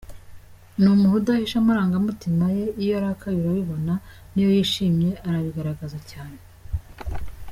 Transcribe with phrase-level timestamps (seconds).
[0.81, 3.93] Ni umuntu udahisha amarangamutima ye iyo arakaye urabibona,
[4.31, 6.39] n’iyo yishimye arabigaragaza cyane.